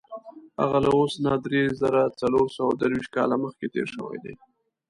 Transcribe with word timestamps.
هغه 0.61 0.77
له 0.85 0.89
اوس 0.97 1.13
نه 1.25 1.33
دری 1.45 1.63
زره 1.81 2.01
څلور 2.21 2.47
سوه 2.57 2.71
درویشت 2.79 3.11
کاله 3.15 3.35
مخکې 3.43 3.67
تېر 3.73 3.87
شوی 3.95 4.17
دی. 4.23 4.33